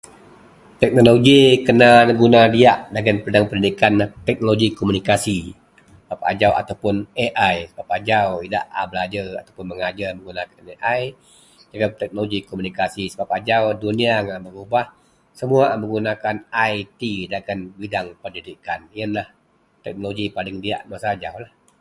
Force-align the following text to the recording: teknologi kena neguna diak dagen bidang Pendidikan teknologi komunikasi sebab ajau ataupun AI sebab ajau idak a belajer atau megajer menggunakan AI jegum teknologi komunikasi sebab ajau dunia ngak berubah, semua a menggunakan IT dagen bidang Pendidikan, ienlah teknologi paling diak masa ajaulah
teknologi 0.81 1.41
kena 1.67 1.91
neguna 2.07 2.41
diak 2.55 2.79
dagen 2.95 3.17
bidang 3.23 3.45
Pendidikan 3.49 3.93
teknologi 4.27 4.67
komunikasi 4.79 5.39
sebab 6.01 6.19
ajau 6.31 6.51
ataupun 6.61 6.95
AI 7.25 7.55
sebab 7.69 7.87
ajau 7.97 8.29
idak 8.47 8.65
a 8.79 8.81
belajer 8.91 9.27
atau 9.41 9.51
megajer 9.69 10.09
menggunakan 10.17 10.57
AI 10.73 11.01
jegum 11.69 11.91
teknologi 12.01 12.39
komunikasi 12.49 13.03
sebab 13.13 13.29
ajau 13.37 13.63
dunia 13.85 14.13
ngak 14.25 14.39
berubah, 14.49 14.85
semua 15.39 15.63
a 15.69 15.75
menggunakan 15.81 16.35
IT 16.71 17.01
dagen 17.33 17.59
bidang 17.79 18.07
Pendidikan, 18.21 18.79
ienlah 18.97 19.27
teknologi 19.85 20.25
paling 20.35 20.57
diak 20.65 20.81
masa 20.91 21.07
ajaulah 21.15 21.51